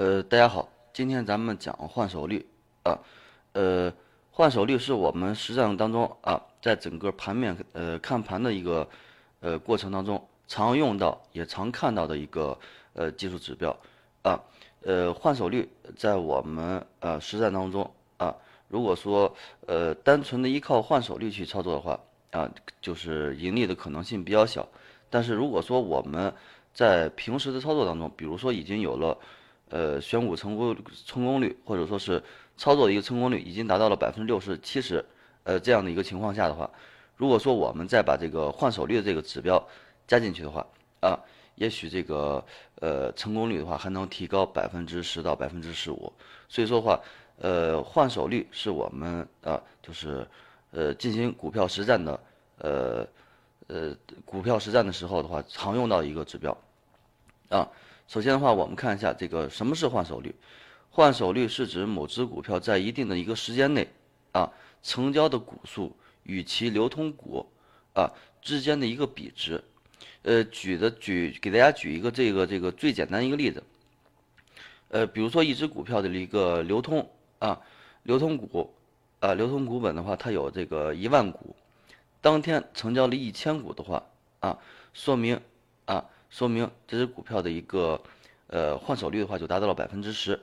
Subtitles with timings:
[0.00, 2.46] 呃，大家好，今天咱们讲换手率
[2.84, 2.98] 啊，
[3.52, 3.92] 呃，
[4.30, 8.88] 换手率是我们实战当中啊，在整个盘面呃看盘的一个
[9.40, 12.58] 呃过程当中常用到也常看到的一个
[12.94, 13.76] 呃技术指标
[14.22, 14.40] 啊，
[14.84, 15.68] 呃，换手率
[15.98, 18.34] 在我们呃实战当中啊，
[18.68, 19.36] 如果说
[19.66, 24.66] 呃单纯的依靠换手率去操作的话啊，就是盈利的可能性比较小，
[25.10, 26.32] 但是如果说我们
[26.72, 29.18] 在平时的操作当中，比如说已经有了
[29.70, 32.22] 呃，选股成功成功率，或者说是
[32.56, 35.04] 操作的一个成功率已经达到了百分之六十、七十，
[35.44, 36.68] 呃，这样的一个情况下的话，
[37.16, 39.64] 如果说我们再把这个换手率的这个指标
[40.08, 40.66] 加进去的话，
[41.00, 41.16] 啊，
[41.54, 42.44] 也许这个
[42.80, 46.12] 呃成功率的话还能提高百分之十到百分之十五。
[46.48, 47.00] 所以说的话，
[47.38, 50.26] 呃，换手率是我们啊，就是
[50.72, 52.20] 呃进行股票实战的
[52.58, 53.06] 呃
[53.68, 56.50] 呃股票实战的时候的话，常用到一个指标，
[57.48, 57.68] 啊。
[58.10, 60.34] 首先的话，我们看一下这个什么是换手率。
[60.90, 63.86] 换手率是指某只股票在一定的一个时间内，
[64.32, 64.50] 啊，
[64.82, 67.46] 成交的股数与其流通股，
[67.94, 68.10] 啊
[68.42, 69.62] 之间的一个比值。
[70.22, 73.62] 呃，举的举给大家举一个这个这个最简单一个例子。
[74.88, 77.08] 呃，比如说一只股票的一个流通，
[77.38, 77.60] 啊，
[78.02, 78.74] 流通股，
[79.20, 81.54] 啊，流通股本的话，它有这个一万股，
[82.20, 84.02] 当天成交了一千股的话，
[84.40, 84.58] 啊，
[84.92, 85.40] 说明，
[85.84, 86.04] 啊。
[86.30, 88.00] 说明这只股票的一个
[88.46, 90.40] 呃换手率的话就达到了百分之十，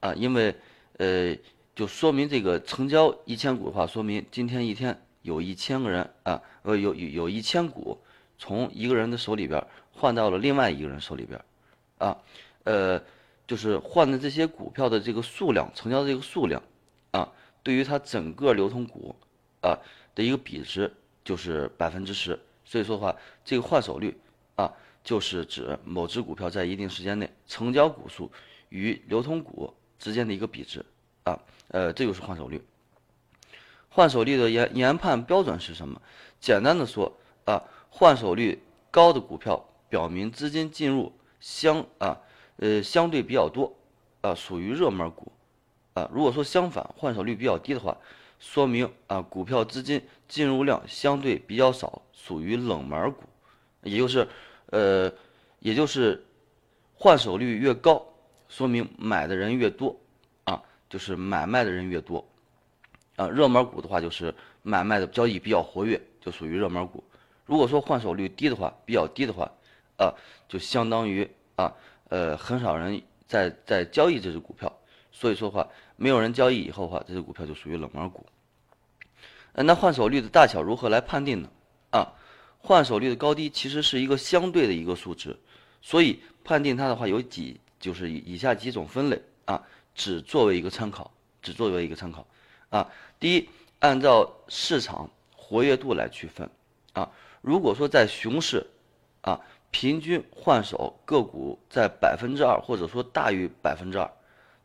[0.00, 0.54] 啊，因为
[0.98, 1.34] 呃
[1.76, 7.96] 就说明这个成交一千股的话，说明今天一天有一千个人啊，呃有有有一千股
[8.36, 11.40] 从一个人的手里边换到了另外一个人手里边，
[11.98, 12.18] 啊，
[12.64, 13.00] 呃
[13.46, 16.60] 就是换的这些股票的这个数量，成交的这个数量，
[17.12, 19.14] 啊，对于它整个流通股
[19.62, 19.78] 啊
[20.16, 20.92] 的一个比值
[21.24, 24.16] 就是百分之十，所以说的话这个换手率
[24.56, 24.72] 啊。
[25.08, 28.30] 就是指某只股票在一定时间内成交股数
[28.68, 30.84] 与流通股之间的一个比值
[31.24, 32.62] 啊，呃，这就是换手率。
[33.88, 36.02] 换手率的研研判标准是什么？
[36.38, 37.16] 简单的说
[37.46, 42.18] 啊，换手率高的股票表明资金进入相啊
[42.56, 43.74] 呃相对比较多
[44.20, 45.32] 啊，属于热门股
[45.94, 46.10] 啊。
[46.12, 47.96] 如果说相反，换手率比较低的话，
[48.38, 53.22] 说明啊股票资金进入量相对比较少，属于冷门股，
[53.82, 54.28] 也就是。
[54.70, 55.12] 呃，
[55.60, 56.24] 也就是
[56.94, 58.04] 换手率越高，
[58.48, 59.96] 说明买的人越多，
[60.44, 62.24] 啊，就是买卖的人越多，
[63.16, 67.02] 啊，热门股的话就是买卖的交易比较活跃，就属于热门股。
[67.46, 69.50] 如果说换手率低的话，比较低的话，
[69.96, 70.12] 啊，
[70.48, 71.72] 就相当于啊，
[72.08, 74.70] 呃，很少人在在交易这只股票，
[75.12, 78.26] 所以说话没有人交易以后的话，这只股票就属于冷门股。
[79.54, 81.48] 那换手率的大小如何来判定呢？
[81.90, 82.12] 啊？
[82.60, 85.34] 换手率的高低其实是一个相对的一个数值，
[85.80, 89.62] 所以判定它的话有几就是以下几种分类啊，
[89.94, 91.10] 只作为一个参考，
[91.40, 92.26] 只作为一个参考
[92.68, 92.90] 啊。
[93.18, 93.48] 第一，
[93.78, 96.50] 按照市场活跃度来区分
[96.92, 97.10] 啊。
[97.40, 98.66] 如果说在熊市
[99.22, 99.40] 啊，
[99.70, 104.10] 平均换手个股在百分之二或者说大于百分之二，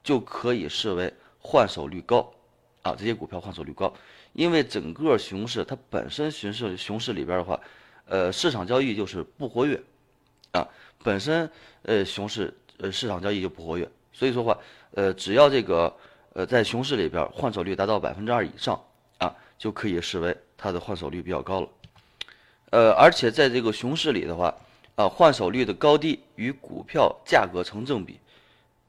[0.03, 2.33] 就可以视为换手率高
[2.81, 2.95] 啊。
[2.97, 3.93] 这些股票换手率高，
[4.33, 7.57] 因为整个熊市它本身熊市熊市里边的话。
[8.05, 9.81] 呃，市场交易就是不活跃，
[10.51, 10.67] 啊，
[11.03, 11.49] 本身
[11.83, 14.57] 呃熊市呃市场交易就不活跃，所以说话
[14.91, 15.95] 呃只要这个
[16.33, 18.79] 呃在熊市里边换手率达到百分之二以上
[19.17, 21.69] 啊，就可以视为它的换手率比较高了，
[22.71, 24.53] 呃，而且在这个熊市里的话
[24.95, 28.19] 啊，换手率的高低与股票价格成正比，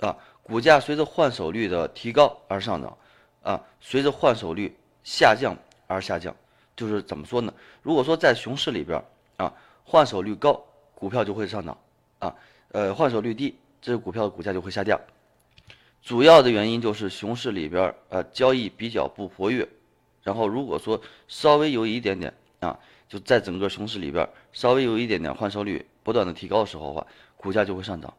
[0.01, 2.99] 啊，股价随着换手率的提高而上涨，
[3.43, 6.35] 啊，随着换手率下降而下降。
[6.77, 7.55] 就是怎么说呢？
[7.83, 9.01] 如果说在熊市里边
[9.37, 9.53] 啊，
[9.85, 10.61] 换手率高，
[10.95, 11.79] 股票就会上涨
[12.19, 12.35] 啊，
[12.73, 15.01] 呃，换手率低，这个股票的股价就会下降。
[16.03, 19.69] 主要的原因就是熊市里边呃交易比较不活跃，
[20.23, 28.13] 然后如果说稍微有一点点啊，就在整个熊市里边稍微有一点点换手率不断的提高的时候的话，股价就会上涨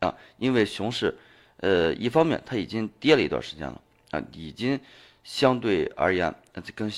[0.00, 1.14] 啊，因为熊市
[1.58, 3.80] 呃一方面它已经跌了一段时间了
[4.12, 4.80] 啊，已经。
[5.28, 6.90] 相对而言，这跟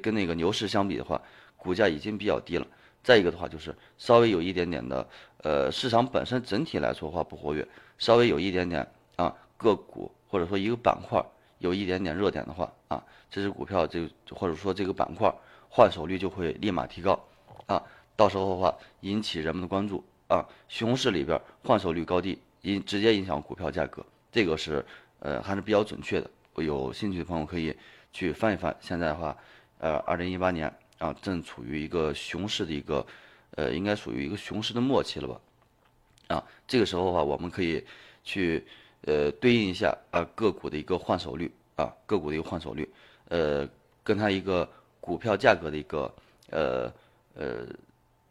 [0.00, 1.20] 跟那个牛市相比的话，
[1.56, 2.64] 股价已经比较低了。
[3.02, 5.04] 再一个的话，就是稍微有一点点的，
[5.38, 7.66] 呃，市场本身整体来说的话不活跃，
[7.98, 11.20] 稍微有一点点啊个股或者说一个板块
[11.58, 15.34] 有一点点热点的话啊，这只股票就或者说这个板块
[15.68, 17.18] 换手率就会立马提高
[17.66, 17.82] 啊，
[18.14, 24.86] 到时候的话引起人们的关注啊，熊市里边换手率高低影直接影响股票价格，这个是
[25.18, 26.30] 呃还是比较准确的。
[26.56, 27.74] 有兴趣的朋友可以
[28.12, 28.76] 去翻一翻。
[28.80, 29.36] 现在的话，
[29.78, 33.06] 呃，二零一八年啊，正处于一个熊市的一个，
[33.56, 35.40] 呃，应该属于一个熊市的末期了吧？
[36.28, 37.84] 啊，这个时候的话，我们可以
[38.22, 38.64] 去
[39.02, 42.88] 呃对应一下啊个股的一个换手率啊个股的一个换手率，
[43.28, 43.68] 呃
[44.02, 44.68] 跟它一个
[45.00, 46.14] 股票价格的一个
[46.50, 46.92] 呃
[47.34, 47.66] 呃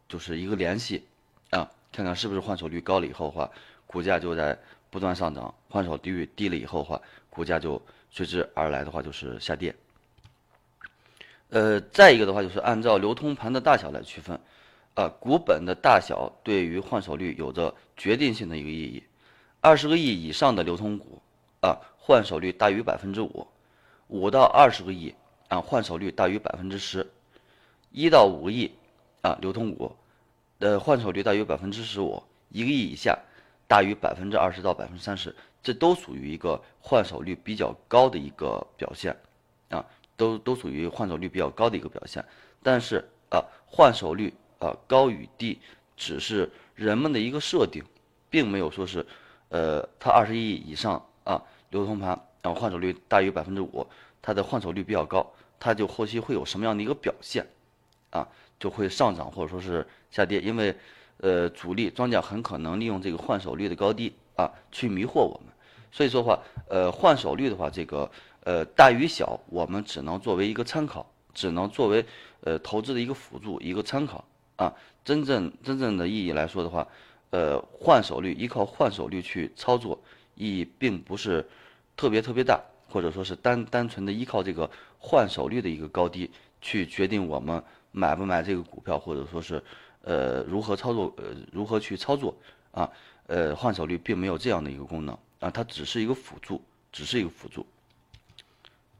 [0.07, 1.03] 就是一个联系
[1.49, 3.49] 啊，看看是不是换手率高了以后的话，
[3.85, 4.57] 股价就在
[4.89, 9.73] 不断上涨；换手率低了以后的话，股价就随之而来的话就是下跌。
[11.49, 14.39] 呃，再一个的话就是按照流通盘的大小来区分，
[14.93, 19.03] 啊，股本的大小对于换手率有着决定性的一个意义。
[19.59, 21.21] 二十个亿以上的流通股，
[21.61, 23.47] 啊，换手率大于百分之五；
[24.07, 25.13] 五到二十个亿，
[25.49, 27.05] 啊，换手率大于百分之十；
[27.91, 28.71] 一到五个亿，
[29.21, 29.95] 啊，流通股，
[30.57, 33.19] 的换手率大于百分之十五；一个亿以下，
[33.67, 39.15] 大于百分之二十到百分之三十，这都属于一个换手率比较高的一个表现，
[39.69, 39.85] 啊。
[40.17, 42.23] 都都属于换手率比较高的一个表现，
[42.61, 45.59] 但是啊，换手率啊高与低
[45.97, 47.83] 只是人们的一个设定，
[48.29, 49.03] 并没有说是，
[49.49, 51.41] 呃，它二十亿以上啊
[51.71, 52.09] 流通盘，
[52.43, 53.87] 然后换手率大于百分之五，
[54.21, 55.25] 它的换手率比较高，
[55.59, 57.43] 它就后期会有什么样的一个表现，
[58.11, 58.27] 啊，
[58.59, 60.77] 就会上涨或者说是下跌，因为
[61.17, 65.53] 呃主力庄家很可能利用这个换手率的高低啊去迷惑我们，
[65.91, 66.39] 所以说话
[66.69, 68.09] 呃换手率的话这个。
[68.43, 72.03] 呃，大与小，我们只能作为一个参考，只能作为
[72.39, 74.25] 呃投资的一个辅助，一个参考
[74.55, 74.73] 啊。
[75.05, 76.87] 真正真正的意义来说的话，
[77.29, 80.01] 呃，换手率依靠换手率去操作，
[80.33, 81.47] 意义并不是
[81.95, 84.67] 特别特别大，或者说是单单纯的依靠这个
[84.97, 86.27] 换手率的一个高低
[86.61, 89.63] 去决定我们买不买这个股票，或者说是
[90.01, 92.35] 呃如何操作，呃如何去操作
[92.71, 92.89] 啊。
[93.27, 97.65] 呃，换手率并没有这样的一个功能啊，它只是一个辅助，只是一个辅助。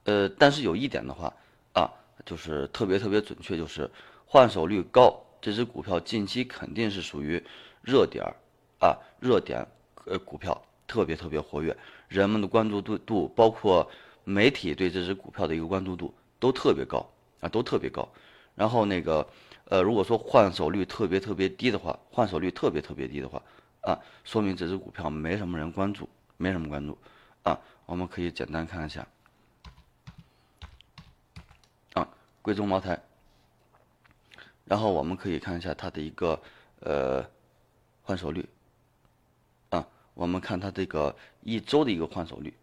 [0.04, 1.34] 呃，但是有一点的话，
[1.74, 1.92] 啊，
[2.26, 3.90] 就是特别特别准确，就是
[4.26, 7.44] 换手率高，这只股票近期肯定是属于
[7.82, 8.36] 热点儿，
[8.80, 9.68] 啊，热点，
[10.06, 11.76] 呃，股票特别特别活跃，
[12.08, 13.90] 人们的关注度度，包括
[14.24, 17.08] 媒体对这只股票的一个关注度都特别高，
[17.40, 18.08] 啊，都特别高。
[18.56, 19.28] 然后那个，
[19.66, 23.42] 呃，如果说换手率特别特别低的话，换手率特别特别低的话，
[23.82, 26.08] 啊，说明这只股票没什么人关注，
[26.38, 26.98] 没什么关注，
[27.44, 29.08] 啊，我们可以简单看一下。
[31.94, 32.08] 啊
[32.42, 33.00] 贵州茅台，
[34.66, 36.42] 然后我们可以看一下它的一个
[36.80, 37.24] 呃
[38.02, 38.48] 换手率
[39.70, 42.54] 啊，我们看它这个一周的一个换手率。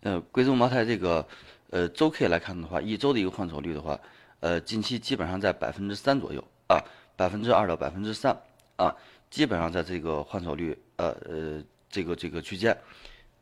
[0.00, 1.26] 呃，贵州茅台这个
[1.70, 3.98] 呃周 K 来看的话，一周的一个换手率的话，
[4.40, 6.76] 呃，近期基本上在百分之三左右啊，
[7.16, 8.36] 百分之二到百分之三
[8.76, 8.94] 啊，
[9.30, 12.76] 基本上在这个换手率呃呃这个这个区间。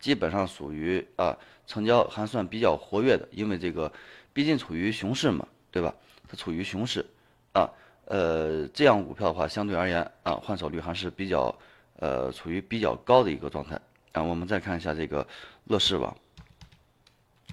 [0.00, 3.92] 基本上属于啊，成交还算比较活跃的，因为这个
[4.32, 5.94] 毕竟处于熊市嘛，对吧？
[6.28, 7.06] 它处于熊市，
[7.52, 7.70] 啊，
[8.06, 11.56] 呃，这样股票的话，相对而言啊，换手率还是比较
[12.00, 13.80] 呃处于比较高的一个状态
[14.10, 14.20] 啊。
[14.20, 15.24] 我们再看一下这个
[15.66, 16.16] 乐视网，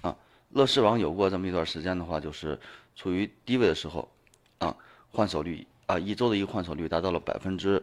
[0.02, 0.18] 啊，
[0.50, 2.60] 乐视网有过这么一段时间的话，就是
[2.96, 4.10] 处于低位的时候，
[4.58, 4.76] 啊，
[5.12, 7.82] 换手率啊，一周的一个换手率达到了百分之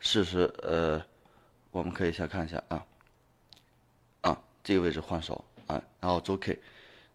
[0.00, 1.00] 四十，呃，
[1.70, 2.84] 我们可以先看一下啊。
[4.22, 6.58] 啊这个位置换手啊，然后周 K，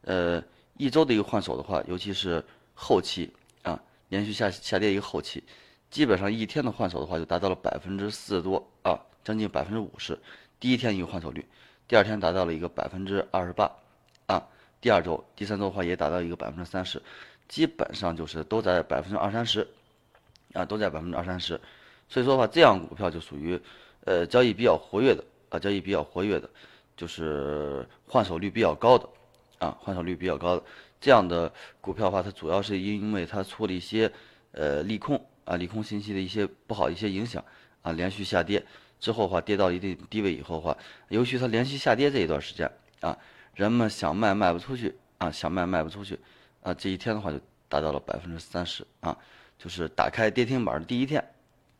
[0.04, 0.42] 呃，
[0.78, 2.42] 一周的一个换手的话，尤其是
[2.74, 3.30] 后期
[3.64, 5.44] 啊，连续下下跌一个后期，
[5.90, 10.18] 基本上一天的换手的话就达到了百分之四多啊，将近百分之五十。
[10.62, 11.46] 第一天一个换手率，
[11.90, 13.70] 第二天达到了一个百分之二十八
[14.28, 14.48] 啊，
[14.80, 17.02] 第二周、第三周的话也达到一个百分之三十，
[17.50, 19.68] 基本上就是都在百分之二三十
[20.54, 21.60] 啊，都在百分之二三十。
[22.08, 23.60] 所以说的话，这样股票就属于
[24.06, 26.50] 呃交易比较活跃的啊，交易比较活跃的。
[26.98, 29.10] 就是换手率比较高的，
[29.58, 30.64] 啊，换手率比较高的
[31.00, 34.12] 这样的股票的话，它主要是因为它出了一些
[34.52, 37.44] 呃利空啊，利空信息的一些不好一些影响
[37.82, 38.64] 啊，连续下跌
[39.00, 40.78] 之后的话，跌到一定低位以后的话，
[41.10, 43.18] 尤其它连续下跌这一段时间啊，
[43.56, 46.20] 人们想卖卖不出去啊，想卖卖不出去
[46.62, 49.18] 啊，这一天的话就达到了百分之三十啊，
[49.62, 51.24] 就是打开跌停板的第一天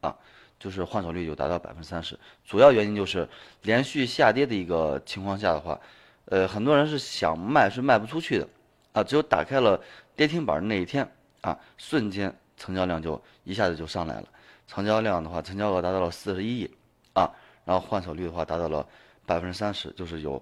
[0.02, 0.14] 啊。
[0.60, 3.28] 就是换手率就达到百分之三十，主要原因就是
[3.64, 5.82] 连续下跌的一个情况下的话，
[6.26, 8.48] 呃，很多人是想卖是卖不出去的，
[8.94, 9.82] 啊，只有打开了
[10.16, 11.04] 跌停板那一天
[11.42, 14.28] 啊，瞬间成交量就一下子就上来了，
[14.68, 16.70] 成交量的话，成交额达到了四十一亿，
[17.16, 17.28] 啊，
[17.66, 18.88] 然后换手率的话达到了
[19.26, 20.40] 百分之三十，就是有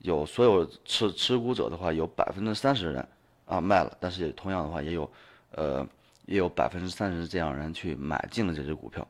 [0.00, 3.08] 有所有持持股者的话有百分之三十人
[3.46, 5.10] 啊卖了，但是也同样的话也有
[5.52, 5.88] 呃
[6.26, 9.06] 也有百分之三十这样人去买进了这只股票。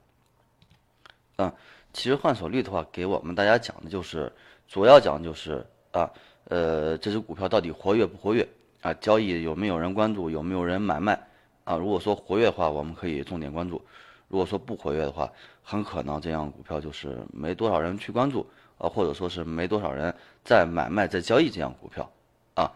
[1.36, 1.54] 啊，
[1.92, 4.30] 其实换手率的话，给我们大家讲的就是，
[4.68, 6.10] 主要讲就是啊，
[6.44, 8.46] 呃，这只股票到底活跃不活跃
[8.82, 8.92] 啊？
[8.94, 10.28] 交易有没有人关注？
[10.28, 11.18] 有没有人买卖？
[11.64, 13.80] 啊，如果说活跃的话，我们可以重点关注；
[14.28, 15.30] 如果说不活跃的话，
[15.62, 18.46] 很可能这样股票就是没多少人去关注
[18.78, 20.14] 啊，或者说是没多少人
[20.44, 22.10] 在买卖在交易这样股票
[22.54, 22.70] 啊。